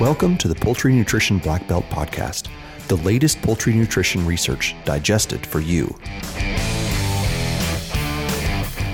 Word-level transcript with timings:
Welcome 0.00 0.36
to 0.38 0.48
the 0.48 0.56
Poultry 0.56 0.92
Nutrition 0.92 1.38
Black 1.38 1.68
Belt 1.68 1.84
Podcast, 1.84 2.48
the 2.88 2.96
latest 2.96 3.40
poultry 3.42 3.72
nutrition 3.72 4.26
research 4.26 4.74
digested 4.84 5.46
for 5.46 5.60
you. 5.60 5.84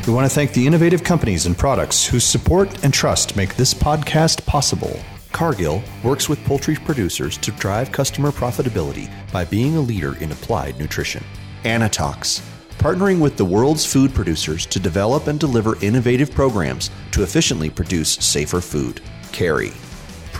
We 0.06 0.12
want 0.12 0.30
to 0.30 0.34
thank 0.34 0.52
the 0.52 0.66
innovative 0.66 1.02
companies 1.02 1.46
and 1.46 1.56
products 1.56 2.04
whose 2.04 2.24
support 2.24 2.84
and 2.84 2.92
trust 2.92 3.34
make 3.34 3.56
this 3.56 3.72
podcast 3.72 4.44
possible. 4.44 5.00
Cargill 5.32 5.82
works 6.04 6.28
with 6.28 6.44
poultry 6.44 6.76
producers 6.76 7.38
to 7.38 7.50
drive 7.52 7.90
customer 7.90 8.30
profitability 8.30 9.10
by 9.32 9.46
being 9.46 9.78
a 9.78 9.80
leader 9.80 10.18
in 10.18 10.32
applied 10.32 10.78
nutrition. 10.78 11.24
Anitox, 11.64 12.42
partnering 12.76 13.20
with 13.20 13.38
the 13.38 13.44
world's 13.44 13.86
food 13.86 14.14
producers 14.14 14.66
to 14.66 14.78
develop 14.78 15.28
and 15.28 15.40
deliver 15.40 15.82
innovative 15.82 16.30
programs 16.30 16.90
to 17.12 17.22
efficiently 17.22 17.70
produce 17.70 18.16
safer 18.16 18.60
food. 18.60 19.00
Kerry, 19.32 19.72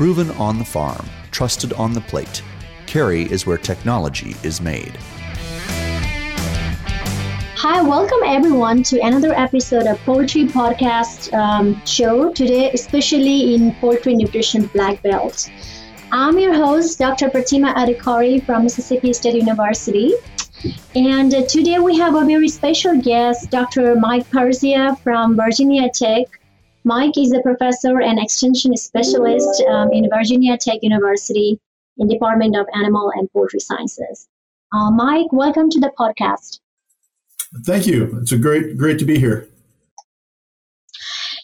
proven 0.00 0.30
on 0.38 0.58
the 0.58 0.64
farm, 0.64 1.06
trusted 1.30 1.74
on 1.74 1.92
the 1.92 2.00
plate. 2.00 2.42
Kerry 2.86 3.30
is 3.30 3.44
where 3.44 3.58
technology 3.58 4.34
is 4.42 4.58
made. 4.58 4.96
Hi, 7.62 7.82
welcome 7.82 8.20
everyone 8.24 8.82
to 8.84 8.98
another 9.02 9.34
episode 9.34 9.86
of 9.86 9.98
Poultry 10.06 10.46
Podcast 10.46 11.30
um, 11.34 11.84
show 11.84 12.32
today, 12.32 12.70
especially 12.72 13.54
in 13.54 13.74
Poultry 13.74 14.14
Nutrition 14.14 14.68
Black 14.68 15.02
Belt. 15.02 15.50
I'm 16.10 16.38
your 16.38 16.54
host, 16.54 16.98
Dr. 16.98 17.28
Pratima 17.28 17.74
Adhikari 17.74 18.42
from 18.46 18.62
Mississippi 18.62 19.12
State 19.12 19.34
University. 19.34 20.14
And 20.94 21.34
uh, 21.34 21.44
today 21.44 21.78
we 21.78 21.98
have 21.98 22.14
a 22.14 22.24
very 22.24 22.48
special 22.48 22.98
guest, 22.98 23.50
Dr. 23.50 23.96
Mike 23.96 24.30
Persia 24.30 24.96
from 25.04 25.36
Virginia 25.36 25.90
Tech. 25.92 26.39
Mike 26.84 27.18
is 27.18 27.32
a 27.32 27.40
professor 27.42 28.00
and 28.00 28.18
extension 28.18 28.74
specialist 28.74 29.62
um, 29.68 29.92
in 29.92 30.08
Virginia 30.08 30.56
Tech 30.56 30.78
University 30.80 31.60
in 31.98 32.08
Department 32.08 32.56
of 32.56 32.66
Animal 32.74 33.12
and 33.14 33.30
Poultry 33.32 33.60
Sciences. 33.60 34.28
Uh, 34.72 34.90
Mike, 34.90 35.30
welcome 35.30 35.68
to 35.68 35.78
the 35.78 35.92
podcast. 35.98 36.60
Thank 37.66 37.86
you. 37.86 38.18
It's 38.22 38.32
a 38.32 38.38
great 38.38 38.78
great 38.78 38.98
to 38.98 39.04
be 39.04 39.18
here. 39.18 39.46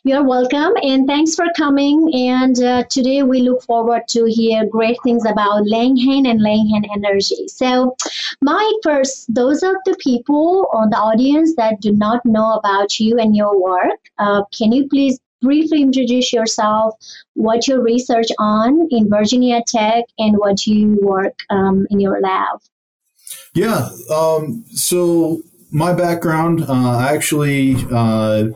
You're 0.05 0.23
welcome, 0.23 0.73
and 0.83 1.07
thanks 1.07 1.35
for 1.35 1.47
coming. 1.57 2.15
And 2.15 2.63
uh, 2.63 2.85
today 2.85 3.25
we 3.25 3.43
look 3.43 3.63
forward 3.65 4.03
to 4.11 4.25
hear 4.25 4.65
great 4.65 4.97
things 5.03 5.27
about 5.27 5.67
laying 5.67 5.97
hen 5.97 6.27
and 6.27 6.41
laying 6.41 6.69
hen 6.69 6.85
energy. 6.95 7.49
So, 7.49 7.97
Mike, 8.41 8.77
first, 8.85 9.35
those 9.35 9.65
of 9.65 9.75
the 9.85 9.97
people 9.99 10.69
on 10.73 10.91
the 10.91 10.97
audience 10.97 11.57
that 11.57 11.81
do 11.81 11.91
not 11.91 12.25
know 12.25 12.55
about 12.55 13.01
you 13.01 13.19
and 13.19 13.35
your 13.35 13.61
work, 13.61 13.99
uh, 14.19 14.45
can 14.57 14.71
you 14.71 14.89
please 14.89 15.19
briefly 15.47 15.81
introduce 15.81 16.33
yourself, 16.33 16.97
what 17.35 17.69
you 17.69 17.81
research 17.81 18.27
on 18.39 18.89
in 18.91 19.09
Virginia 19.09 19.63
Tech, 19.67 20.05
and 20.19 20.37
what 20.37 20.67
you 20.67 20.99
work 21.01 21.39
um, 21.51 21.87
in 21.91 22.01
your 22.01 22.21
lab? 22.21 22.59
Yeah. 23.55 23.89
Um, 24.13 24.65
so 24.75 25.41
my 25.71 25.93
background, 25.93 26.65
uh, 26.65 26.97
I 26.99 27.15
actually 27.15 27.77
uh, 27.93 28.49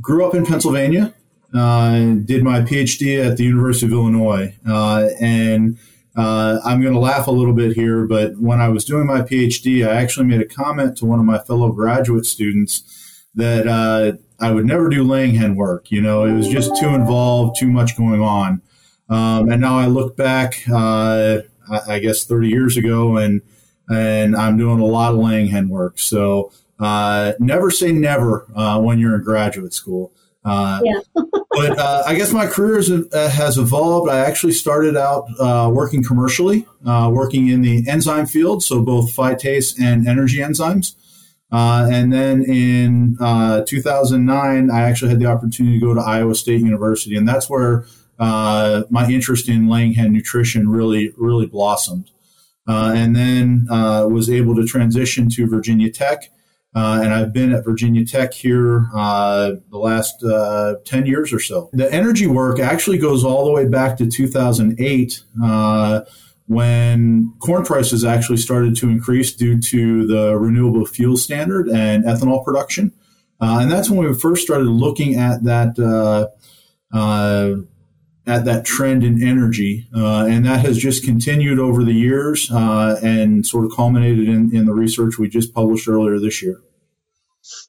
grew 0.00 0.26
up 0.26 0.34
in 0.34 0.44
Pennsylvania, 0.44 1.14
uh, 1.54 2.14
did 2.24 2.42
my 2.42 2.60
PhD 2.60 3.24
at 3.24 3.36
the 3.36 3.44
University 3.44 3.86
of 3.86 3.92
Illinois, 3.92 4.54
uh, 4.68 5.08
and 5.20 5.78
uh, 6.16 6.58
I'm 6.64 6.80
going 6.80 6.94
to 6.94 6.98
laugh 6.98 7.28
a 7.28 7.30
little 7.30 7.54
bit 7.54 7.74
here, 7.74 8.04
but 8.06 8.38
when 8.38 8.60
I 8.60 8.68
was 8.68 8.84
doing 8.84 9.06
my 9.06 9.20
PhD, 9.20 9.86
I 9.86 9.94
actually 9.94 10.26
made 10.26 10.40
a 10.40 10.46
comment 10.46 10.96
to 10.98 11.06
one 11.06 11.20
of 11.20 11.24
my 11.24 11.38
fellow 11.38 11.70
graduate 11.70 12.26
students 12.26 12.82
that 13.34 13.68
uh, 13.68 14.16
I 14.40 14.52
would 14.52 14.66
never 14.66 14.88
do 14.88 15.02
laying 15.02 15.34
hen 15.34 15.56
work. 15.56 15.90
You 15.90 16.02
know, 16.02 16.24
it 16.24 16.32
was 16.32 16.48
just 16.48 16.76
too 16.76 16.88
involved, 16.88 17.56
too 17.58 17.68
much 17.68 17.96
going 17.96 18.20
on. 18.20 18.62
Um, 19.08 19.50
and 19.50 19.60
now 19.60 19.78
I 19.78 19.86
look 19.86 20.16
back, 20.16 20.68
I 20.68 21.42
guess 22.02 22.24
30 22.24 22.48
years 22.48 22.76
ago, 22.76 23.16
and 23.16 23.40
and 23.88 24.36
I'm 24.36 24.56
doing 24.56 24.80
a 24.80 24.84
lot 24.84 25.12
of 25.12 25.18
laying 25.18 25.46
hen 25.46 25.68
work. 25.68 25.98
So 25.98 26.52
uh, 26.78 27.32
never 27.38 27.70
say 27.70 27.92
never 27.92 28.46
uh, 28.54 28.80
when 28.80 28.98
you're 28.98 29.14
in 29.14 29.22
graduate 29.22 29.72
school. 29.72 30.12
Uh, 30.44 30.80
yeah. 30.84 31.00
but 31.50 31.78
uh, 31.78 32.02
I 32.06 32.14
guess 32.14 32.32
my 32.32 32.46
career 32.46 32.76
has, 32.76 32.90
uh, 32.90 33.30
has, 33.30 33.58
evolved. 33.58 34.08
I 34.08 34.18
actually 34.18 34.52
started 34.52 34.96
out 34.96 35.26
uh, 35.40 35.70
working 35.72 36.04
commercially, 36.04 36.66
working 36.84 37.48
in 37.48 37.62
the 37.62 37.88
enzyme 37.88 38.26
field, 38.26 38.62
so 38.62 38.80
both 38.80 39.10
phytase 39.10 39.74
and 39.80 40.06
energy 40.06 40.38
enzymes. 40.38 40.94
And 41.50 42.12
then 42.12 42.44
in 42.44 43.16
2009, 43.66 44.70
I 44.70 44.80
actually 44.82 45.10
had 45.10 45.20
the 45.20 45.26
opportunity 45.26 45.78
to 45.78 45.86
go 45.86 45.94
to 45.94 46.00
Iowa 46.00 46.34
State 46.34 46.60
University, 46.60 47.16
and 47.16 47.28
that's 47.28 47.48
where 47.48 47.86
my 48.18 49.06
interest 49.08 49.48
in 49.48 49.68
laying 49.68 49.94
hen 49.94 50.12
nutrition 50.12 50.68
really, 50.68 51.12
really 51.16 51.46
blossomed 51.46 52.10
uh, 52.68 52.92
and 52.94 53.14
then 53.14 53.66
uh, 53.70 54.06
was 54.08 54.30
able 54.30 54.54
to 54.56 54.64
transition 54.64 55.28
to 55.30 55.46
Virginia 55.46 55.90
Tech. 55.90 56.30
Uh, 56.74 57.00
and 57.02 57.14
I've 57.14 57.32
been 57.32 57.54
at 57.54 57.64
Virginia 57.64 58.04
Tech 58.04 58.34
here 58.34 58.90
uh, 58.94 59.52
the 59.70 59.78
last 59.78 60.22
uh, 60.22 60.74
10 60.84 61.06
years 61.06 61.32
or 61.32 61.40
so. 61.40 61.70
The 61.72 61.90
energy 61.90 62.26
work 62.26 62.58
actually 62.58 62.98
goes 62.98 63.24
all 63.24 63.46
the 63.46 63.52
way 63.52 63.66
back 63.66 63.96
to 63.98 64.06
2008 64.06 65.22
uh, 65.42 66.00
when 66.46 67.32
corn 67.40 67.64
prices 67.64 68.04
actually 68.04 68.36
started 68.36 68.76
to 68.76 68.88
increase 68.88 69.32
due 69.32 69.60
to 69.60 70.06
the 70.06 70.36
renewable 70.36 70.86
fuel 70.86 71.16
standard 71.16 71.68
and 71.68 72.04
ethanol 72.04 72.44
production. 72.44 72.92
and 73.40 73.70
that's 73.70 73.90
when 73.90 74.06
we 74.06 74.14
first 74.14 74.44
started 74.44 74.66
looking 74.66 75.16
at 75.16 75.42
that 75.44 75.78
at 78.26 78.44
that 78.44 78.64
trend 78.64 79.04
in 79.04 79.22
energy, 79.22 79.86
uh, 79.94 80.26
and 80.28 80.44
that 80.44 80.60
has 80.60 80.76
just 80.76 81.04
continued 81.04 81.58
over 81.60 81.84
the 81.84 81.92
years 81.92 82.50
uh, 82.50 82.98
and 83.02 83.46
sort 83.46 83.64
of 83.64 83.72
culminated 83.74 84.28
in, 84.28 84.54
in 84.54 84.66
the 84.66 84.74
research 84.74 85.16
we 85.18 85.28
just 85.28 85.54
published 85.54 85.86
earlier 85.86 86.18
this 86.18 86.42
year. 86.42 86.60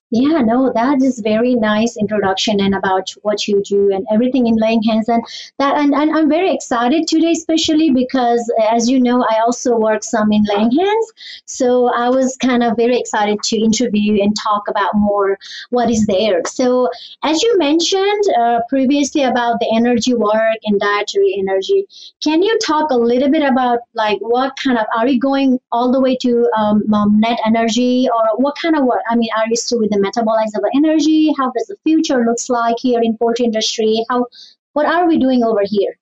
Yeah, 0.10 0.40
no, 0.40 0.72
that 0.74 1.02
is 1.02 1.20
very 1.20 1.56
nice 1.56 1.98
introduction 1.98 2.62
and 2.62 2.74
about 2.74 3.10
what 3.24 3.46
you 3.46 3.62
do 3.62 3.94
and 3.94 4.08
everything 4.10 4.48
in 4.48 4.56
laying 4.56 4.82
hens 4.82 5.10
and 5.10 5.22
that 5.60 5.78
and, 5.78 5.94
and 5.94 6.16
I'm 6.16 6.30
very 6.30 6.54
excited 6.54 7.08
today 7.08 7.32
especially 7.32 7.92
because 7.92 8.42
as 8.72 8.90
you 8.90 9.02
know 9.02 9.26
I 9.30 9.40
also 9.40 9.76
work 9.76 10.06
some 10.06 10.32
in 10.32 10.46
laying 10.46 10.72
hens 10.72 11.14
so 11.46 11.94
I 11.94 12.08
was 12.10 12.38
kind 12.38 12.64
of 12.64 12.78
very 12.78 12.98
excited 12.98 13.44
to 13.44 13.58
interview 13.60 14.24
and 14.24 14.34
talk 14.42 14.70
about 14.70 14.92
more 14.96 15.38
what 15.72 15.90
is 15.90 16.06
there. 16.06 16.42
So 16.46 16.90
as 17.24 17.44
you 17.44 17.58
mentioned 17.58 18.24
uh, 18.40 18.60
previously 18.70 19.24
about 19.24 19.60
the 19.60 19.70
energy 19.76 20.14
work 20.14 20.58
and 20.64 20.80
dietary 20.80 21.36
energy 21.38 21.86
can 22.24 22.42
you 22.42 22.58
talk 22.66 22.92
a 22.92 22.98
little 22.98 23.30
bit 23.30 23.44
about 23.44 23.80
like 23.94 24.20
what 24.22 24.54
kind 24.64 24.78
of 24.78 24.86
are 24.96 25.08
you 25.08 25.20
going 25.20 25.60
all 25.74 25.92
the 25.92 26.00
way 26.00 26.16
to 26.22 26.50
um, 26.58 26.82
um 26.94 27.20
net 27.20 27.40
energy 27.46 28.08
or 28.10 28.38
what 28.38 28.56
kind 28.62 28.78
of 28.78 28.86
work? 28.86 29.02
I 29.10 29.16
mean 29.18 29.30
are 29.36 29.48
you 29.50 29.58
still 29.68 29.80
with 29.80 29.92
the 29.92 29.98
metabolizable 29.98 30.70
energy? 30.74 31.34
How 31.38 31.52
does 31.52 31.68
the 31.68 31.76
future 31.84 32.26
looks 32.26 32.50
like 32.50 32.78
here 32.80 33.02
in 33.02 33.18
poultry 33.18 33.46
industry? 33.46 34.06
How 34.10 34.26
what 34.74 34.86
are 34.86 35.08
we 35.08 35.20
doing 35.20 35.44
over 35.44 35.62
here? 35.64 35.98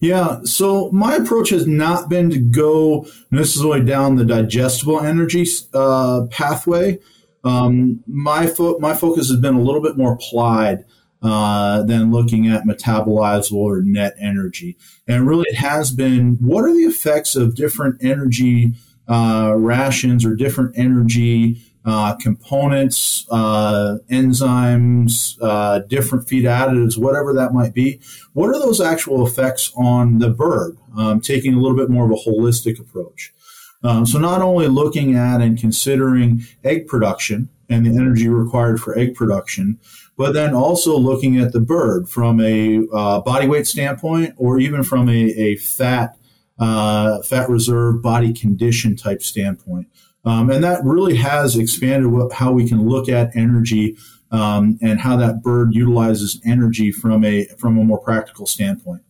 Yeah, 0.00 0.40
so 0.44 0.90
my 0.92 1.16
approach 1.16 1.50
has 1.50 1.66
not 1.66 2.08
been 2.08 2.30
to 2.30 2.38
go 2.38 3.06
necessarily 3.30 3.84
down 3.84 4.16
the 4.16 4.24
digestible 4.24 5.00
energy 5.00 5.44
uh, 5.74 6.26
pathway. 6.30 6.98
Um, 7.44 8.02
my 8.06 8.46
fo- 8.46 8.78
my 8.78 8.94
focus 8.94 9.28
has 9.28 9.38
been 9.40 9.54
a 9.54 9.60
little 9.60 9.82
bit 9.82 9.98
more 9.98 10.14
applied 10.14 10.84
uh, 11.22 11.82
than 11.82 12.10
looking 12.10 12.48
at 12.48 12.64
metabolizable 12.64 13.56
or 13.56 13.82
net 13.82 14.14
energy, 14.18 14.78
and 15.06 15.26
really 15.26 15.44
it 15.48 15.56
has 15.56 15.90
been 15.90 16.36
what 16.40 16.64
are 16.64 16.72
the 16.72 16.86
effects 16.86 17.36
of 17.36 17.54
different 17.54 18.02
energy 18.02 18.72
uh, 19.06 19.52
rations 19.56 20.24
or 20.24 20.34
different 20.34 20.78
energy 20.78 21.60
uh, 21.84 22.14
components, 22.16 23.26
uh, 23.30 23.98
enzymes, 24.10 25.36
uh, 25.40 25.80
different 25.80 26.28
feed 26.28 26.44
additives, 26.44 26.98
whatever 26.98 27.32
that 27.32 27.54
might 27.54 27.72
be. 27.72 28.00
What 28.32 28.48
are 28.48 28.58
those 28.58 28.80
actual 28.80 29.26
effects 29.26 29.72
on 29.76 30.18
the 30.18 30.30
bird? 30.30 30.76
Um, 30.96 31.20
taking 31.20 31.54
a 31.54 31.60
little 31.60 31.76
bit 31.76 31.88
more 31.88 32.04
of 32.04 32.10
a 32.10 32.28
holistic 32.28 32.78
approach. 32.78 33.32
Um, 33.82 34.04
so, 34.04 34.18
not 34.18 34.42
only 34.42 34.68
looking 34.68 35.14
at 35.16 35.40
and 35.40 35.58
considering 35.58 36.42
egg 36.64 36.86
production 36.86 37.48
and 37.70 37.86
the 37.86 37.96
energy 37.96 38.28
required 38.28 38.80
for 38.80 38.98
egg 38.98 39.14
production, 39.14 39.78
but 40.18 40.34
then 40.34 40.54
also 40.54 40.98
looking 40.98 41.38
at 41.38 41.52
the 41.52 41.60
bird 41.60 42.08
from 42.08 42.40
a 42.40 42.86
uh, 42.92 43.20
body 43.20 43.48
weight 43.48 43.66
standpoint 43.66 44.34
or 44.36 44.58
even 44.58 44.82
from 44.82 45.08
a, 45.08 45.12
a 45.12 45.56
fat, 45.56 46.18
uh, 46.60 47.22
fat 47.22 47.48
reserve 47.48 48.02
body 48.02 48.32
condition 48.32 48.94
type 48.94 49.22
standpoint. 49.22 49.88
Um, 50.24 50.50
and 50.50 50.62
that 50.62 50.84
really 50.84 51.16
has 51.16 51.56
expanded 51.56 52.12
what, 52.12 52.32
how 52.32 52.52
we 52.52 52.68
can 52.68 52.86
look 52.86 53.08
at 53.08 53.34
energy 53.34 53.96
um, 54.30 54.78
and 54.82 55.00
how 55.00 55.16
that 55.16 55.42
bird 55.42 55.74
utilizes 55.74 56.40
energy 56.44 56.92
from 56.92 57.24
a 57.24 57.46
from 57.58 57.78
a 57.78 57.84
more 57.84 57.98
practical 57.98 58.46
standpoint. 58.46 59.02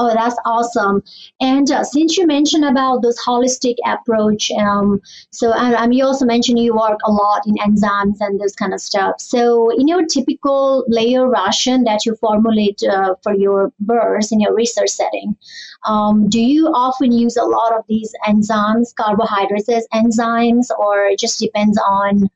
Oh, 0.00 0.14
that's 0.14 0.36
awesome. 0.46 1.02
And 1.42 1.70
uh, 1.70 1.84
since 1.84 2.16
you 2.16 2.26
mentioned 2.26 2.64
about 2.64 3.02
this 3.02 3.22
holistic 3.22 3.74
approach, 3.84 4.50
um, 4.52 4.98
so 5.30 5.52
um, 5.52 5.92
you 5.92 6.06
also 6.06 6.24
mentioned 6.24 6.58
you 6.58 6.74
work 6.74 6.98
a 7.04 7.12
lot 7.12 7.46
in 7.46 7.56
enzymes 7.56 8.16
and 8.20 8.40
this 8.40 8.54
kind 8.54 8.72
of 8.72 8.80
stuff. 8.80 9.20
So 9.20 9.68
in 9.78 9.86
your 9.86 10.06
typical 10.06 10.86
layer 10.88 11.28
ration 11.28 11.84
that 11.84 12.06
you 12.06 12.16
formulate 12.16 12.82
uh, 12.82 13.14
for 13.22 13.34
your 13.34 13.74
birds 13.78 14.32
in 14.32 14.40
your 14.40 14.54
research 14.54 14.88
setting, 14.88 15.36
um, 15.84 16.30
do 16.30 16.40
you 16.40 16.68
often 16.68 17.12
use 17.12 17.36
a 17.36 17.44
lot 17.44 17.76
of 17.76 17.84
these 17.86 18.14
enzymes, 18.26 18.94
carbohydrates 18.94 19.86
enzymes, 19.92 20.68
or 20.78 21.08
it 21.08 21.18
just 21.18 21.38
depends 21.38 21.78
on 21.86 22.26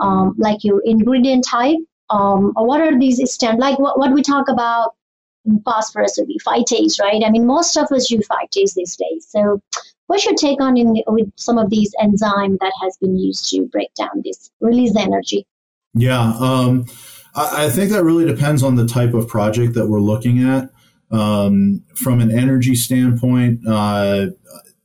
um, 0.00 0.34
like 0.38 0.64
your 0.64 0.80
ingredient 0.84 1.44
type? 1.46 1.78
Um, 2.10 2.52
or 2.56 2.66
what 2.66 2.80
are 2.80 2.98
these 2.98 3.22
stand 3.32 3.60
like 3.60 3.78
what, 3.78 3.96
what 3.98 4.12
we 4.12 4.22
talk 4.22 4.48
about 4.48 4.96
phosphorus 5.64 6.16
would 6.18 6.28
be 6.28 6.40
phytase, 6.46 7.00
right? 7.00 7.22
I 7.24 7.30
mean, 7.30 7.46
most 7.46 7.76
of 7.76 7.90
us 7.92 8.10
use 8.10 8.26
phytase 8.28 8.74
these 8.74 8.96
days. 8.96 9.26
So, 9.28 9.60
what's 10.06 10.24
your 10.24 10.34
take 10.34 10.60
on 10.60 10.76
in, 10.76 11.02
with 11.06 11.32
some 11.36 11.58
of 11.58 11.70
these 11.70 11.94
enzymes 12.00 12.58
that 12.60 12.72
has 12.82 12.96
been 12.98 13.18
used 13.18 13.48
to 13.50 13.66
break 13.66 13.92
down 13.94 14.22
this 14.24 14.50
release 14.60 14.94
energy? 14.96 15.46
Yeah, 15.94 16.32
um, 16.38 16.86
I, 17.34 17.66
I, 17.66 17.70
think 17.70 17.90
that 17.90 18.04
really 18.04 18.24
depends 18.24 18.62
on 18.62 18.76
the 18.76 18.86
type 18.86 19.14
of 19.14 19.28
project 19.28 19.74
that 19.74 19.88
we're 19.88 20.00
looking 20.00 20.42
at. 20.42 20.70
Um, 21.10 21.84
from 21.94 22.20
an 22.20 22.30
energy 22.30 22.74
standpoint, 22.74 23.60
uh, 23.68 24.28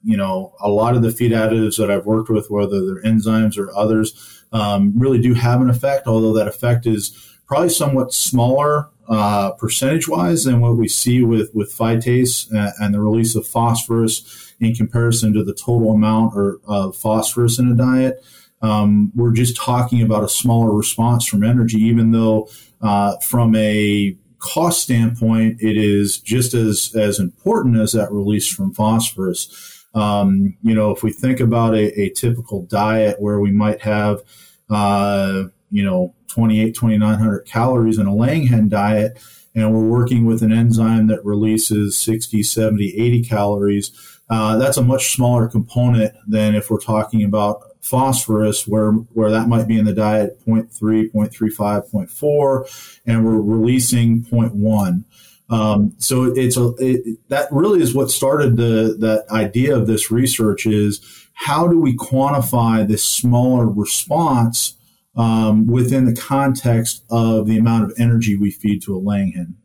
you 0.03 0.17
know, 0.17 0.53
a 0.59 0.69
lot 0.69 0.95
of 0.95 1.01
the 1.01 1.11
feed 1.11 1.31
additives 1.31 1.77
that 1.77 1.89
I've 1.89 2.05
worked 2.05 2.29
with, 2.29 2.49
whether 2.49 2.85
they're 2.85 3.03
enzymes 3.03 3.57
or 3.57 3.73
others, 3.75 4.43
um, 4.51 4.93
really 4.97 5.19
do 5.19 5.33
have 5.33 5.61
an 5.61 5.69
effect, 5.69 6.07
although 6.07 6.33
that 6.33 6.47
effect 6.47 6.85
is 6.85 7.11
probably 7.47 7.69
somewhat 7.69 8.13
smaller 8.13 8.89
uh, 9.09 9.51
percentage 9.53 10.07
wise 10.07 10.43
than 10.43 10.59
what 10.59 10.77
we 10.77 10.87
see 10.87 11.21
with, 11.21 11.53
with 11.53 11.73
phytase 11.73 12.47
and 12.79 12.93
the 12.93 12.99
release 12.99 13.35
of 13.35 13.47
phosphorus 13.47 14.53
in 14.59 14.73
comparison 14.73 15.33
to 15.33 15.43
the 15.43 15.53
total 15.53 15.91
amount 15.91 16.33
or, 16.35 16.59
of 16.65 16.95
phosphorus 16.95 17.59
in 17.59 17.71
a 17.71 17.75
diet. 17.75 18.23
Um, 18.61 19.11
we're 19.15 19.33
just 19.33 19.55
talking 19.55 20.01
about 20.01 20.23
a 20.23 20.29
smaller 20.29 20.75
response 20.75 21.25
from 21.25 21.43
energy, 21.43 21.77
even 21.77 22.11
though 22.11 22.49
uh, 22.81 23.17
from 23.17 23.55
a 23.55 24.17
cost 24.39 24.81
standpoint, 24.81 25.61
it 25.61 25.77
is 25.77 26.19
just 26.19 26.53
as, 26.53 26.93
as 26.95 27.19
important 27.19 27.77
as 27.77 27.93
that 27.93 28.11
release 28.11 28.47
from 28.47 28.73
phosphorus. 28.73 29.85
Um, 29.93 30.57
you 30.61 30.75
know, 30.75 30.91
if 30.91 31.01
we 31.01 31.11
think 31.11 31.39
about 31.39 31.73
a, 31.73 31.99
a 31.99 32.09
typical 32.09 32.63
diet 32.63 33.21
where 33.21 33.39
we 33.39 33.51
might 33.51 33.81
have, 33.81 34.21
uh, 34.69 35.45
you 35.69 35.83
know, 35.83 36.13
28, 36.27 36.73
2900 36.75 37.45
calories 37.45 37.97
in 37.97 38.05
a 38.05 38.15
laying 38.15 38.47
hen 38.47 38.69
diet, 38.69 39.17
and 39.55 39.73
we're 39.73 39.87
working 39.87 40.25
with 40.25 40.43
an 40.43 40.51
enzyme 40.51 41.07
that 41.07 41.23
releases 41.25 41.97
60, 41.97 42.43
70, 42.43 42.93
80 42.99 43.23
calories, 43.23 44.17
uh, 44.29 44.57
that's 44.57 44.77
a 44.77 44.83
much 44.83 45.13
smaller 45.13 45.47
component 45.47 46.13
than 46.27 46.55
if 46.55 46.69
we're 46.69 46.79
talking 46.79 47.23
about 47.23 47.63
phosphorus, 47.81 48.67
where, 48.67 48.91
where 48.91 49.31
that 49.31 49.47
might 49.47 49.67
be 49.67 49.79
in 49.79 49.85
the 49.85 49.93
diet 49.93 50.37
0.3, 50.45 51.11
0.35, 51.11 51.91
0.4, 51.91 52.99
and 53.05 53.25
we're 53.25 53.39
releasing 53.39 54.23
0.1. 54.23 55.05
Um, 55.49 55.93
so 55.97 56.25
it's 56.25 56.57
a 56.57 56.73
it, 56.77 57.19
that 57.29 57.47
really 57.51 57.81
is 57.81 57.95
what 57.95 58.11
started 58.11 58.57
the 58.57 58.97
that 58.99 59.23
idea 59.31 59.77
of 59.77 59.87
this 59.87 60.11
research 60.11 60.65
is 60.65 60.99
how 61.35 61.69
do 61.69 61.79
we 61.79 61.95
quantify 61.95 62.85
this 62.85 63.05
smaller 63.05 63.65
response 63.65 64.76
um, 65.17 65.67
within 65.67 66.05
the 66.05 66.15
context 66.15 67.03
of 67.09 67.47
the 67.47 67.57
amount 67.57 67.83
of 67.83 67.93
energy 67.97 68.35
we 68.35 68.51
feed 68.51 68.81
to 68.83 68.95
a 68.95 68.99
laying 68.99 69.31
hen. 69.33 69.55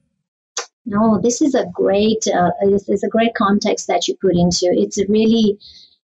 No, 0.84 1.20
this 1.22 1.40
is 1.40 1.54
a 1.54 1.66
great 1.72 2.26
uh, 2.26 2.50
this 2.64 2.88
is 2.88 3.04
a 3.04 3.08
great 3.08 3.34
context 3.34 3.86
that 3.86 4.08
you 4.08 4.16
put 4.20 4.34
into. 4.34 4.66
It's 4.72 4.98
really 5.08 5.58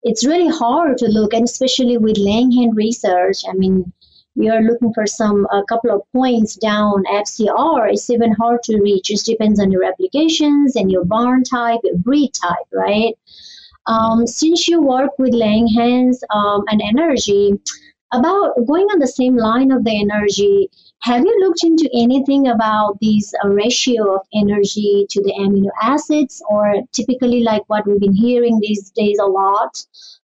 it's 0.04 0.26
really 0.26 0.50
hard 0.50 0.98
to 0.98 1.08
look, 1.08 1.34
and 1.34 1.46
especially 1.46 1.98
with 1.98 2.18
laying 2.18 2.52
hen 2.52 2.76
research. 2.76 3.38
I 3.50 3.54
mean, 3.54 3.94
are 4.46 4.62
looking 4.62 4.94
for 4.94 5.08
some 5.08 5.48
a 5.52 5.64
couple 5.68 5.92
of 5.92 6.02
points 6.14 6.56
down 6.56 7.04
FCR. 7.06 7.92
It's 7.92 8.10
even 8.10 8.34
hard 8.34 8.62
to 8.64 8.80
reach. 8.80 9.10
It 9.10 9.24
depends 9.24 9.60
on 9.60 9.72
your 9.72 9.84
applications 9.84 10.76
and 10.76 10.92
your 10.92 11.06
barn 11.06 11.44
type, 11.44 11.80
your 11.84 11.98
breed 11.98 12.34
type, 12.34 12.68
right? 12.72 13.14
Um, 13.88 14.28
since 14.28 14.68
you 14.68 14.82
work 14.82 15.12
with 15.18 15.34
laying 15.34 15.68
hens 15.68 16.22
um, 16.30 16.66
and 16.68 16.82
energy, 16.82 17.58
about 18.12 18.56
going 18.68 18.86
on 18.88 19.00
the 19.00 19.08
same 19.08 19.36
line 19.36 19.72
of 19.72 19.84
the 19.84 20.00
energy, 20.00 20.70
have 21.02 21.24
you 21.24 21.40
looked 21.40 21.64
into 21.64 21.90
anything 21.94 22.48
about 22.48 22.98
this 23.02 23.34
uh, 23.44 23.50
ratio 23.50 24.16
of 24.16 24.22
energy 24.34 25.06
to 25.10 25.22
the 25.22 25.34
amino 25.40 25.70
acids, 25.82 26.42
or 26.50 26.76
typically 26.94 27.44
like 27.44 27.64
what 27.68 27.86
we've 27.86 28.00
been 28.00 28.16
hearing 28.16 28.60
these 28.60 28.90
days 28.92 29.18
a 29.20 29.26
lot? 29.26 29.78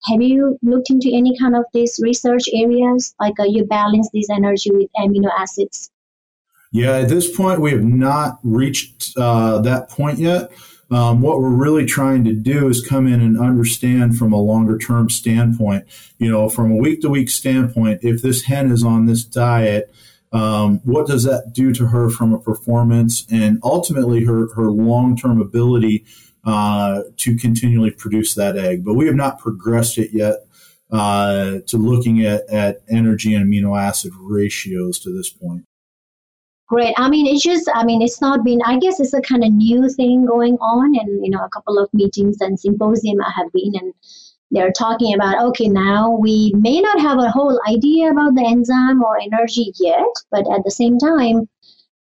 Have 0.06 0.22
you 0.22 0.58
looked 0.62 0.90
into 0.90 1.10
any 1.14 1.38
kind 1.38 1.56
of 1.56 1.66
these 1.74 2.00
research 2.02 2.44
areas, 2.54 3.14
like 3.20 3.40
uh, 3.40 3.44
you 3.44 3.66
balance 3.66 4.10
this 4.14 4.30
energy 4.30 4.72
with 4.72 4.90
amino 4.98 5.30
acids? 5.38 5.92
Yeah, 6.72 6.98
at 6.98 7.10
this 7.10 7.36
point, 7.36 7.62
we 7.62 7.72
have 7.72 7.84
not 7.84 8.40
reached 8.44 9.14
uh, 9.18 9.60
that 9.62 9.90
point 9.90 10.20
yet. 10.20 10.52
Um, 10.90 11.22
what 11.22 11.40
we're 11.42 11.50
really 11.50 11.86
trying 11.86 12.24
to 12.26 12.34
do 12.34 12.70
is 12.70 12.86
come 12.86 13.08
in 13.08 13.20
and 13.20 13.38
understand 13.38 14.18
from 14.18 14.32
a 14.32 14.42
longer 14.42 14.78
term 14.78 15.10
standpoint, 15.10 15.86
you 16.18 16.32
know, 16.32 16.48
from 16.50 16.72
a 16.72 16.76
week 16.76 17.02
to 17.02 17.10
week 17.10 17.30
standpoint, 17.30 18.02
if 18.04 18.22
this 18.22 18.44
hen 18.44 18.72
is 18.72 18.84
on 18.84 19.06
this 19.06 19.26
diet, 19.26 19.94
um, 20.32 20.80
what 20.84 21.08
does 21.08 21.24
that 21.24 21.52
do 21.54 21.74
to 21.74 21.88
her 21.88 22.10
from 22.10 22.34
a 22.34 22.40
performance 22.40 23.26
and 23.32 23.60
ultimately 23.64 24.24
her, 24.26 24.54
her 24.56 24.70
long 24.70 25.18
term 25.18 25.42
ability 25.42 26.06
uh, 26.46 27.04
to 27.18 27.36
continually 27.36 27.92
produce 27.92 28.34
that 28.36 28.58
egg? 28.58 28.86
But 28.86 28.94
we 28.94 29.08
have 29.08 29.16
not 29.16 29.40
progressed 29.40 29.98
it 29.98 30.12
yet 30.14 30.38
uh, 30.92 31.60
to 31.68 31.78
looking 31.78 32.26
at, 32.26 32.48
at 32.50 32.82
energy 32.90 33.34
and 33.34 33.46
amino 33.46 33.78
acid 33.80 34.14
ratios 34.18 35.00
to 35.00 35.16
this 35.16 35.30
point. 35.30 35.66
Great. 36.68 36.94
I 36.98 37.10
mean, 37.10 37.28
it's 37.28 37.44
just, 37.44 37.70
I 37.74 37.86
mean, 37.86 38.02
it's 38.02 38.20
not 38.20 38.44
been, 38.44 38.60
I 38.66 38.78
guess 38.78 39.00
it's 39.00 39.14
a 39.14 39.22
kind 39.22 39.44
of 39.44 39.54
new 39.54 39.90
thing 39.90 40.26
going 40.26 40.56
on. 40.56 41.00
And, 41.00 41.24
you 41.24 41.32
know, 41.32 41.44
a 41.44 41.50
couple 41.50 41.80
of 41.80 41.90
meetings 41.94 42.38
and 42.42 42.60
symposium 42.60 43.22
I 43.22 43.32
have 43.38 43.52
been, 43.54 43.74
and 43.76 43.94
they're 44.52 44.74
talking 44.74 45.14
about, 45.14 45.42
okay, 45.50 45.70
now 45.70 46.12
we 46.12 46.52
may 46.56 46.82
not 46.82 47.00
have 47.00 47.20
a 47.20 47.32
whole 47.32 47.60
idea 47.70 48.12
about 48.12 48.36
the 48.36 48.46
enzyme 48.46 49.02
or 49.02 49.18
energy 49.20 49.72
yet, 49.80 50.06
but 50.30 50.46
at 50.52 50.64
the 50.66 50.72
same 50.72 50.98
time, 51.00 51.48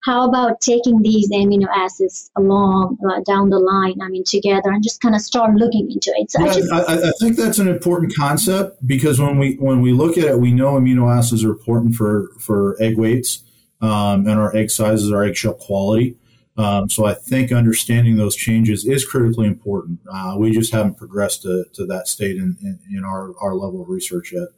how 0.05 0.29
about 0.29 0.61
taking 0.61 1.00
these 1.03 1.31
amino 1.31 1.67
acids 1.75 2.31
along 2.37 2.99
uh, 3.09 3.20
down 3.20 3.50
the 3.50 3.59
line 3.59 3.94
i 4.03 4.09
mean 4.09 4.25
together 4.26 4.70
and 4.70 4.82
just 4.82 5.00
kind 5.00 5.14
of 5.14 5.20
start 5.20 5.55
looking 5.55 5.88
into 5.91 6.12
it 6.17 6.29
so 6.29 6.44
yeah, 6.44 6.50
I, 6.50 6.55
just, 6.55 6.73
I, 6.73 7.09
I, 7.09 7.12
think 7.20 7.37
that's 7.37 7.61
an 7.61 7.69
important 7.69 8.12
concept 8.17 8.85
because 8.85 9.20
when 9.20 9.38
we 9.38 9.55
when 9.61 9.81
we 9.81 9.93
look 9.93 10.19
at 10.19 10.25
it 10.25 10.41
we 10.41 10.50
know 10.50 10.73
amino 10.73 11.17
acids 11.17 11.44
are 11.44 11.53
important 11.53 11.94
for 11.94 12.31
for 12.41 12.76
egg 12.81 12.99
weights 12.99 13.44
um, 13.82 14.26
and 14.26 14.38
our 14.38 14.55
egg 14.56 14.70
sizes, 14.70 15.12
our 15.12 15.25
eggshell 15.25 15.55
quality. 15.55 16.17
Um, 16.56 16.88
so 16.88 17.06
I 17.06 17.14
think 17.14 17.50
understanding 17.50 18.16
those 18.16 18.37
changes 18.37 18.87
is 18.87 19.04
critically 19.04 19.47
important. 19.47 20.00
Uh, 20.11 20.37
we 20.38 20.52
just 20.52 20.73
haven't 20.73 20.97
progressed 20.97 21.42
to, 21.42 21.64
to 21.75 21.87
that 21.87 22.09
state 22.09 22.37
in, 22.37 22.56
in, 22.62 22.78
in, 22.90 23.04
our, 23.04 23.33
our 23.40 23.54
level 23.54 23.83
of 23.83 23.88
research 23.88 24.33
yet. 24.33 24.49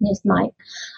Yes, 0.00 0.20
Mike. 0.24 0.52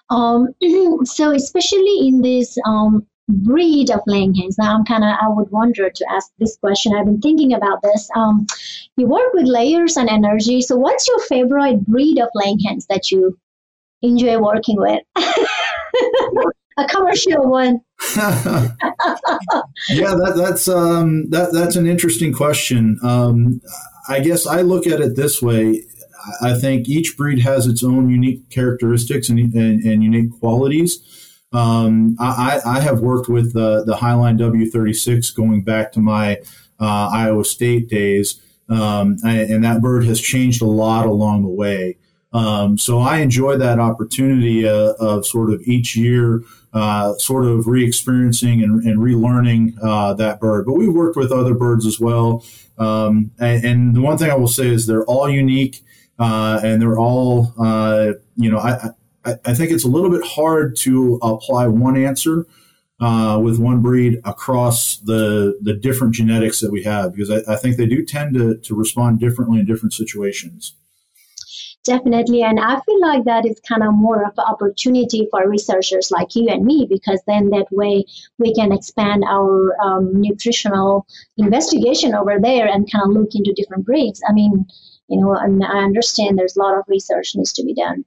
Um, 0.08 0.54
so 1.04 1.32
especially 1.32 2.08
in 2.08 2.22
this 2.22 2.56
um, 2.64 3.04
breed 3.28 3.90
of 3.90 4.00
laying 4.06 4.34
hens, 4.34 4.56
now 4.56 4.74
I'm 4.74 4.84
kind 4.84 5.02
of, 5.02 5.16
I 5.20 5.28
would 5.28 5.50
wonder 5.50 5.90
to 5.90 6.06
ask 6.10 6.30
this 6.38 6.56
question. 6.58 6.94
I've 6.94 7.06
been 7.06 7.20
thinking 7.20 7.52
about 7.52 7.82
this. 7.82 8.08
Um, 8.14 8.46
you 8.96 9.06
work 9.08 9.32
with 9.34 9.46
layers 9.46 9.96
and 9.96 10.08
energy. 10.08 10.62
So 10.62 10.76
what's 10.76 11.08
your 11.08 11.18
favorite 11.20 11.84
breed 11.86 12.20
of 12.20 12.28
laying 12.34 12.60
hens 12.60 12.86
that 12.86 13.10
you 13.10 13.36
enjoy 14.00 14.38
working 14.38 14.76
with? 14.76 15.02
a 16.76 16.86
commercial 16.86 17.50
one. 17.50 17.80
yeah, 18.16 18.70
that, 19.88 20.34
that's 20.36 20.68
um, 20.68 21.30
that, 21.30 21.52
that's 21.52 21.76
an 21.76 21.86
interesting 21.86 22.32
question. 22.32 22.98
Um, 23.02 23.60
I 24.08 24.20
guess 24.20 24.46
I 24.46 24.62
look 24.62 24.86
at 24.86 25.00
it 25.00 25.16
this 25.16 25.42
way. 25.42 25.82
I 26.42 26.54
think 26.54 26.88
each 26.88 27.16
breed 27.16 27.40
has 27.40 27.66
its 27.66 27.84
own 27.84 28.10
unique 28.10 28.50
characteristics 28.50 29.28
and, 29.28 29.38
and, 29.38 29.82
and 29.82 30.02
unique 30.02 30.30
qualities. 30.40 30.98
Um, 31.52 32.16
I, 32.18 32.60
I, 32.66 32.80
have 32.80 33.00
worked 33.00 33.28
with 33.28 33.52
the, 33.52 33.84
the 33.84 33.96
Hy-Line 33.96 34.36
W36 34.36 35.34
going 35.34 35.62
back 35.62 35.92
to 35.92 36.00
my 36.00 36.38
uh, 36.80 37.08
Iowa 37.12 37.44
State 37.44 37.88
days, 37.88 38.42
um, 38.68 39.16
and 39.24 39.64
that 39.64 39.80
bird 39.80 40.04
has 40.04 40.20
changed 40.20 40.60
a 40.60 40.66
lot 40.66 41.06
along 41.06 41.42
the 41.42 41.48
way. 41.48 41.98
Um, 42.36 42.76
so 42.76 42.98
I 42.98 43.20
enjoy 43.20 43.56
that 43.56 43.78
opportunity 43.78 44.68
uh, 44.68 44.92
of 45.00 45.24
sort 45.24 45.50
of 45.50 45.62
each 45.62 45.96
year, 45.96 46.42
uh, 46.74 47.14
sort 47.14 47.46
of 47.46 47.66
re-experiencing 47.66 48.62
and, 48.62 48.84
and 48.84 48.98
relearning 48.98 49.72
uh, 49.82 50.12
that 50.14 50.38
bird. 50.38 50.66
But 50.66 50.74
we've 50.74 50.92
worked 50.92 51.16
with 51.16 51.32
other 51.32 51.54
birds 51.54 51.86
as 51.86 51.98
well. 51.98 52.44
Um, 52.76 53.30
and, 53.38 53.64
and, 53.64 53.96
the 53.96 54.02
one 54.02 54.18
thing 54.18 54.30
I 54.30 54.34
will 54.34 54.48
say 54.48 54.68
is 54.68 54.86
they're 54.86 55.06
all 55.06 55.30
unique 55.30 55.82
uh, 56.18 56.60
and 56.62 56.82
they're 56.82 56.98
all, 56.98 57.54
uh, 57.58 58.12
you 58.36 58.50
know, 58.50 58.58
I, 58.58 58.90
I, 59.24 59.34
I, 59.46 59.54
think 59.54 59.70
it's 59.70 59.84
a 59.84 59.88
little 59.88 60.10
bit 60.10 60.22
hard 60.22 60.76
to 60.80 61.18
apply 61.22 61.68
one 61.68 61.96
answer 61.96 62.46
uh, 63.00 63.40
with 63.42 63.58
one 63.58 63.80
breed 63.80 64.20
across 64.26 64.98
the 64.98 65.58
the 65.62 65.72
different 65.72 66.12
genetics 66.14 66.60
that 66.60 66.70
we 66.70 66.82
have 66.82 67.14
because 67.14 67.30
I, 67.30 67.54
I 67.54 67.56
think 67.56 67.78
they 67.78 67.86
do 67.86 68.04
tend 68.04 68.34
to, 68.34 68.58
to 68.58 68.74
respond 68.74 69.20
differently 69.20 69.58
in 69.58 69.64
different 69.64 69.94
situations. 69.94 70.74
Definitely. 71.86 72.42
And 72.42 72.58
I 72.58 72.80
feel 72.80 73.00
like 73.00 73.24
that 73.24 73.46
is 73.46 73.60
kind 73.60 73.84
of 73.84 73.94
more 73.94 74.24
of 74.24 74.32
an 74.36 74.44
opportunity 74.44 75.28
for 75.30 75.48
researchers 75.48 76.10
like 76.10 76.34
you 76.34 76.48
and 76.48 76.64
me 76.64 76.86
because 76.90 77.20
then 77.28 77.48
that 77.50 77.66
way 77.70 78.04
we 78.38 78.52
can 78.54 78.72
expand 78.72 79.24
our 79.24 79.80
um, 79.80 80.20
nutritional 80.20 81.06
investigation 81.36 82.12
over 82.12 82.40
there 82.40 82.66
and 82.66 82.90
kind 82.90 83.04
of 83.04 83.12
look 83.16 83.30
into 83.36 83.52
different 83.52 83.86
breeds. 83.86 84.20
I 84.28 84.32
mean, 84.32 84.66
you 85.08 85.20
know, 85.20 85.36
I 85.36 85.78
understand 85.78 86.36
there's 86.36 86.56
a 86.56 86.60
lot 86.60 86.76
of 86.76 86.84
research 86.88 87.36
needs 87.36 87.52
to 87.52 87.64
be 87.64 87.72
done. 87.72 88.04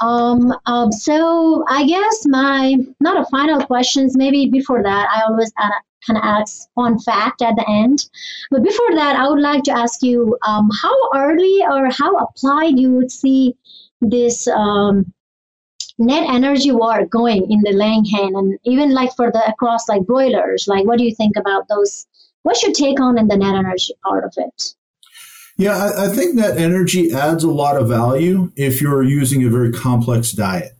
Um, 0.00 0.54
um, 0.64 0.90
so 0.90 1.62
I 1.68 1.84
guess 1.86 2.26
my 2.26 2.76
not 3.00 3.20
a 3.20 3.26
final 3.26 3.60
questions. 3.66 4.16
Maybe 4.16 4.48
before 4.48 4.82
that, 4.82 5.08
I 5.14 5.28
always 5.28 5.52
uh, 5.58 5.68
kind 6.06 6.16
of 6.18 6.24
adds 6.24 6.68
fun 6.74 6.98
fact 6.98 7.42
at 7.42 7.56
the 7.56 7.68
end. 7.68 8.08
But 8.50 8.62
before 8.62 8.94
that, 8.94 9.16
I 9.16 9.28
would 9.28 9.40
like 9.40 9.62
to 9.64 9.72
ask 9.72 10.02
you 10.02 10.36
um, 10.46 10.70
how 10.82 10.96
early 11.14 11.60
or 11.68 11.90
how 11.90 12.14
applied 12.16 12.78
you 12.78 12.92
would 12.92 13.10
see 13.10 13.56
this 14.00 14.48
um, 14.48 15.12
net 15.98 16.28
energy 16.28 16.72
war 16.72 17.04
going 17.06 17.50
in 17.50 17.60
the 17.62 17.72
laying 17.72 18.04
hen, 18.04 18.34
and 18.34 18.58
even 18.64 18.92
like 18.92 19.14
for 19.14 19.30
the 19.30 19.46
across 19.46 19.88
like 19.88 20.06
broilers. 20.06 20.66
Like, 20.66 20.86
what 20.86 20.98
do 20.98 21.04
you 21.04 21.14
think 21.14 21.36
about 21.36 21.68
those? 21.68 22.06
What's 22.42 22.62
your 22.62 22.72
take 22.72 23.00
on 23.00 23.18
in 23.18 23.28
the 23.28 23.36
net 23.36 23.54
energy 23.54 23.92
part 24.02 24.24
of 24.24 24.32
it? 24.36 24.74
Yeah, 25.58 25.76
I, 25.76 26.06
I 26.06 26.08
think 26.08 26.36
that 26.38 26.56
energy 26.56 27.12
adds 27.12 27.44
a 27.44 27.50
lot 27.50 27.76
of 27.76 27.86
value 27.86 28.50
if 28.56 28.80
you're 28.80 29.02
using 29.02 29.44
a 29.44 29.50
very 29.50 29.70
complex 29.70 30.32
diet. 30.32 30.72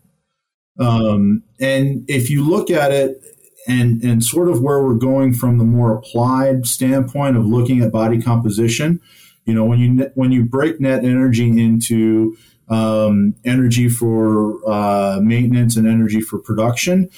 Um, 0.78 1.42
and 1.60 2.08
if 2.08 2.30
you 2.30 2.48
look 2.48 2.70
at 2.70 2.90
it 2.90 3.22
and, 3.66 4.02
and 4.02 4.24
sort 4.24 4.48
of 4.48 4.62
where 4.62 4.82
we're 4.82 4.94
going 4.94 5.34
from 5.34 5.58
the 5.58 5.64
more 5.64 5.94
applied 5.94 6.66
standpoint 6.66 7.36
of 7.36 7.46
looking 7.46 7.82
at 7.82 7.92
body 7.92 8.20
composition, 8.20 9.00
you 9.44 9.54
know, 9.54 9.64
when 9.64 9.78
you 9.78 10.10
when 10.14 10.32
you 10.32 10.44
break 10.44 10.80
net 10.80 11.04
energy 11.04 11.48
into 11.48 12.36
um, 12.68 13.34
energy 13.44 13.88
for 13.88 14.60
uh, 14.70 15.18
maintenance 15.20 15.76
and 15.76 15.88
energy 15.88 16.20
for 16.20 16.38
production, 16.38 17.10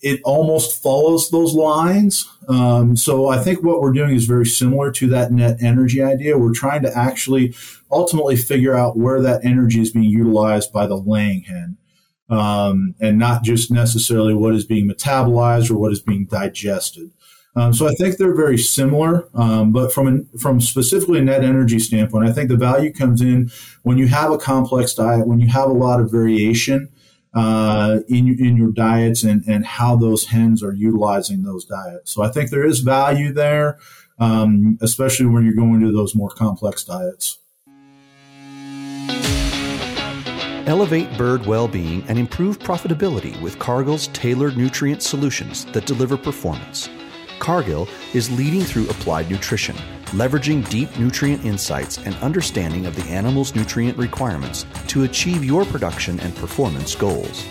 it 0.00 0.20
almost 0.24 0.80
follows 0.80 1.30
those 1.30 1.54
lines. 1.54 2.28
Um, 2.48 2.96
so 2.96 3.28
I 3.28 3.38
think 3.38 3.62
what 3.62 3.80
we're 3.80 3.92
doing 3.92 4.14
is 4.14 4.26
very 4.26 4.46
similar 4.46 4.92
to 4.92 5.08
that 5.08 5.32
net 5.32 5.56
energy 5.60 6.02
idea. 6.02 6.38
We're 6.38 6.54
trying 6.54 6.82
to 6.82 6.96
actually 6.96 7.54
ultimately 7.90 8.36
figure 8.36 8.76
out 8.76 8.96
where 8.96 9.20
that 9.22 9.44
energy 9.44 9.80
is 9.80 9.92
being 9.92 10.04
utilized 10.04 10.72
by 10.72 10.86
the 10.86 10.96
laying 10.96 11.42
hen. 11.42 11.78
Um, 12.30 12.94
and 13.00 13.18
not 13.18 13.42
just 13.42 13.70
necessarily 13.70 14.34
what 14.34 14.54
is 14.54 14.66
being 14.66 14.86
metabolized 14.86 15.70
or 15.70 15.78
what 15.78 15.92
is 15.92 16.02
being 16.02 16.26
digested. 16.26 17.10
Um, 17.56 17.72
so 17.72 17.88
I 17.88 17.94
think 17.94 18.18
they're 18.18 18.36
very 18.36 18.58
similar, 18.58 19.28
um, 19.34 19.72
but 19.72 19.92
from 19.92 20.06
an, 20.06 20.28
from 20.38 20.60
specifically 20.60 21.18
a 21.18 21.22
net 21.22 21.42
energy 21.42 21.78
standpoint, 21.78 22.28
I 22.28 22.32
think 22.32 22.50
the 22.50 22.56
value 22.56 22.92
comes 22.92 23.20
in 23.20 23.50
when 23.82 23.98
you 23.98 24.06
have 24.08 24.30
a 24.30 24.38
complex 24.38 24.94
diet, 24.94 25.26
when 25.26 25.40
you 25.40 25.48
have 25.48 25.70
a 25.70 25.72
lot 25.72 26.00
of 26.00 26.10
variation, 26.10 26.88
uh, 27.34 28.00
in, 28.08 28.28
in 28.38 28.56
your 28.56 28.70
diets 28.72 29.22
and, 29.22 29.44
and 29.46 29.64
how 29.64 29.96
those 29.96 30.26
hens 30.26 30.62
are 30.62 30.72
utilizing 30.72 31.42
those 31.42 31.64
diets. 31.64 32.12
So 32.12 32.22
I 32.22 32.28
think 32.28 32.50
there 32.50 32.64
is 32.64 32.80
value 32.80 33.32
there, 33.32 33.78
um, 34.18 34.78
especially 34.80 35.26
when 35.26 35.44
you're 35.44 35.54
going 35.54 35.80
to 35.80 35.92
those 35.92 36.14
more 36.14 36.30
complex 36.30 36.84
diets. 36.84 37.38
Elevate 40.68 41.16
bird 41.16 41.46
well 41.46 41.66
being 41.66 42.04
and 42.08 42.18
improve 42.18 42.58
profitability 42.58 43.40
with 43.40 43.58
Cargill's 43.58 44.08
tailored 44.08 44.58
nutrient 44.58 45.02
solutions 45.02 45.64
that 45.72 45.86
deliver 45.86 46.14
performance. 46.14 46.90
Cargill 47.38 47.88
is 48.12 48.30
leading 48.30 48.60
through 48.60 48.86
applied 48.90 49.30
nutrition, 49.30 49.74
leveraging 50.08 50.68
deep 50.68 50.94
nutrient 50.98 51.42
insights 51.42 51.96
and 51.96 52.14
understanding 52.16 52.84
of 52.84 52.94
the 52.94 53.10
animal's 53.10 53.54
nutrient 53.54 53.96
requirements 53.96 54.66
to 54.88 55.04
achieve 55.04 55.42
your 55.42 55.64
production 55.64 56.20
and 56.20 56.36
performance 56.36 56.94
goals. 56.94 57.46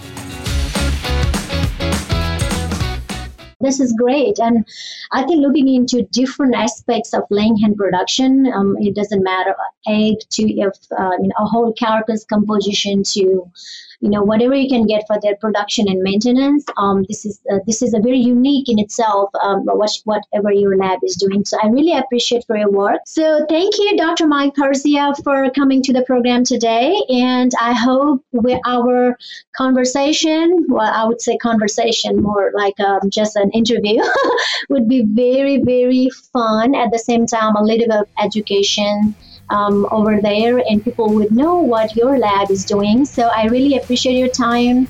This 3.60 3.80
is 3.80 3.92
great. 3.94 4.38
And 4.40 4.68
I 5.12 5.24
think 5.24 5.42
looking 5.42 5.68
into 5.68 6.04
different 6.12 6.54
aspects 6.56 7.14
of 7.14 7.24
laying 7.32 7.58
hen 7.58 7.76
production, 7.76 8.52
um, 8.54 8.78
it 8.80 8.96
doesn't 8.96 9.24
matter 9.24 9.56
egg 9.88 10.18
to 10.32 10.44
if 10.44 10.74
uh, 10.98 11.12
you 11.20 11.30
know, 11.30 11.36
a 11.40 11.46
whole 11.46 11.74
carcass 11.74 12.24
composition 12.26 13.02
to 13.04 13.52
you 14.00 14.10
know 14.10 14.22
whatever 14.22 14.54
you 14.56 14.70
can 14.70 14.86
get 14.86 15.04
for 15.08 15.18
their 15.22 15.36
production 15.38 15.88
and 15.90 16.02
maintenance 16.02 16.66
um, 16.78 17.04
this 17.10 17.26
is 17.26 17.40
uh, 17.52 17.58
this 17.66 17.82
is 17.82 17.94
a 17.94 18.00
very 18.00 18.20
unique 18.20 18.70
in 18.70 18.80
itself 18.80 19.30
um, 19.42 19.64
what, 19.66 19.92
whatever 20.04 20.52
your 20.52 20.78
lab 20.78 21.00
is 21.04 21.16
doing. 21.16 21.44
So 21.46 21.58
i 21.64 21.68
really 21.68 21.98
appreciate 21.98 22.46
for 22.46 22.58
your 22.58 22.70
work. 22.70 23.02
So 23.06 23.46
thank 23.50 23.78
you 23.78 23.98
dr 23.98 24.28
mike 24.28 24.54
Persia, 24.56 25.14
for 25.24 25.50
coming 25.52 25.82
to 25.84 25.94
the 25.94 26.04
program 26.04 26.44
today. 26.44 26.96
And 27.10 27.52
i 27.60 27.74
hope 27.74 28.24
with 28.32 28.60
our 28.66 29.18
conversation 29.56 30.66
well 30.70 30.92
i 30.94 31.06
would 31.06 31.22
say 31.22 31.38
conversation 31.38 32.22
more 32.22 32.52
like 32.54 32.80
um, 32.80 33.10
just 33.10 33.36
an 33.36 33.50
interview 33.52 34.02
would 34.70 34.88
be 34.88 35.06
very 35.06 35.62
very 35.64 36.10
fun. 36.32 36.76
At 36.76 36.92
the 36.92 37.00
same 37.00 37.26
time 37.26 37.56
a 37.56 37.64
little 37.64 37.88
bit 37.88 37.96
of 37.96 38.08
education 38.20 39.16
um, 39.50 39.88
over 39.92 40.20
there 40.22 40.60
and 40.70 40.84
people 40.84 41.14
would 41.14 41.32
know 41.32 41.58
what 41.58 41.96
your 41.96 42.18
lab 42.18 42.52
is 42.52 42.66
doing. 42.66 43.06
So 43.06 43.28
I 43.28 43.46
really 43.46 43.78
appreciate 43.78 44.18
your 44.18 44.30
time. 44.30 44.88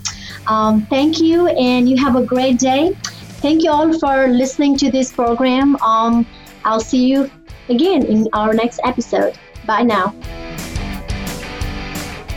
Um, 0.48 0.86
thank 0.86 1.20
you, 1.20 1.48
and 1.48 1.90
you 1.90 1.98
have 1.98 2.16
a 2.16 2.24
great 2.24 2.58
day. 2.58 2.94
Thank 3.42 3.64
you 3.64 3.72
all 3.72 3.98
for 4.00 4.28
listening 4.28 4.78
to 4.78 4.90
this 4.90 5.12
program. 5.12 5.76
Um, 5.78 6.26
I'll 6.64 6.80
see 6.80 7.06
you 7.06 7.30
again 7.70 8.06
in 8.06 8.28
our 8.34 8.54
next 8.54 8.80
episode. 8.84 9.38
Bye 9.66 9.84
now. 9.84 10.16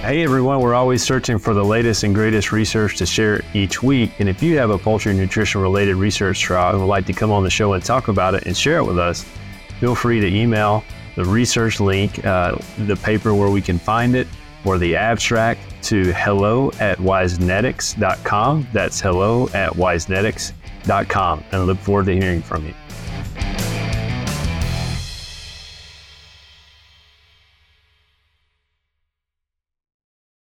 Hey 0.02 0.22
everyone, 0.22 0.60
we're 0.60 0.74
always 0.74 1.02
searching 1.02 1.38
for 1.38 1.52
the 1.52 1.62
latest 1.62 2.04
and 2.04 2.14
greatest 2.14 2.52
research 2.52 2.96
to 2.96 3.06
share 3.06 3.42
each 3.52 3.82
week. 3.82 4.12
And 4.18 4.30
if 4.30 4.42
you 4.42 4.56
have 4.56 4.70
a 4.70 4.78
poultry 4.78 5.12
nutrition 5.12 5.60
related 5.60 5.96
research 5.96 6.40
trial 6.40 6.70
and 6.70 6.80
would 6.80 6.86
like 6.86 7.04
to 7.06 7.12
come 7.12 7.30
on 7.30 7.44
the 7.44 7.50
show 7.50 7.74
and 7.74 7.84
talk 7.84 8.08
about 8.08 8.34
it 8.34 8.46
and 8.46 8.56
share 8.56 8.78
it 8.78 8.84
with 8.84 8.98
us, 8.98 9.26
feel 9.78 9.94
free 9.94 10.18
to 10.18 10.26
email 10.26 10.84
the 11.16 11.24
research 11.24 11.80
link, 11.80 12.24
uh, 12.24 12.56
the 12.78 12.96
paper 12.96 13.34
where 13.34 13.50
we 13.50 13.60
can 13.60 13.78
find 13.78 14.14
it, 14.14 14.26
or 14.64 14.78
the 14.78 14.96
abstract 14.96 15.60
to 15.84 16.12
hello 16.12 16.70
at 16.80 16.98
wisenetics.com. 16.98 18.68
That's 18.72 19.00
hello 19.00 19.48
at 19.54 19.72
wisenetics.com. 19.72 21.44
And 21.52 21.54
I 21.54 21.64
look 21.64 21.78
forward 21.78 22.06
to 22.06 22.14
hearing 22.14 22.42
from 22.42 22.66
you. 22.66 22.74